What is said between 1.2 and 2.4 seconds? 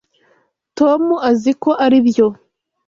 azi ko aribyo.